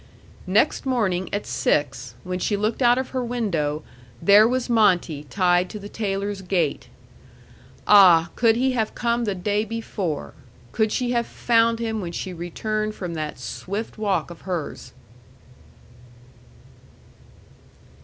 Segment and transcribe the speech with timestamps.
[0.47, 3.83] Next morning at six, when she looked out of her window,
[4.19, 6.87] there was Monte tied to the Taylor's gate.
[7.85, 10.33] Ah, could he have come the day before,
[10.71, 14.91] could she have found him when she returned from that swift walk of hers!